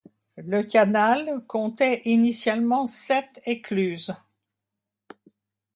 Le 0.37 0.63
canal 0.63 1.43
comptait 1.47 2.01
initialement 2.05 2.87
sept 2.87 3.39
écluses. 3.45 4.15